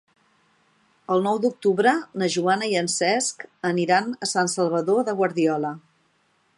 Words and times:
El 1.15 1.21
nou 1.27 1.35
d'octubre 1.43 1.93
na 2.21 2.29
Joana 2.37 2.71
i 2.71 2.79
en 2.81 2.89
Cesc 2.95 3.47
aniran 3.73 4.11
a 4.27 4.31
Sant 4.35 4.53
Salvador 4.59 5.07
de 5.11 5.19
Guardiola. 5.23 5.75